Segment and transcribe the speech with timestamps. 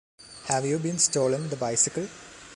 [0.45, 2.07] Have you been stolen the bicycle?